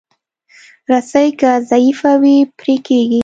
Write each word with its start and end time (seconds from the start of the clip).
رسۍ 0.91 1.27
که 1.39 1.49
ضعیفه 1.71 2.11
وي، 2.21 2.37
پرې 2.59 2.75
کېږي. 2.87 3.19